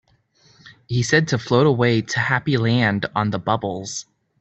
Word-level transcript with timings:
He 0.87 1.03
said 1.03 1.27
to 1.27 1.37
float 1.37 1.67
away 1.67 2.01
to 2.01 2.19
Happy 2.19 2.57
Land 2.57 3.05
on 3.15 3.29
the 3.29 3.37
bubbles. 3.37 4.07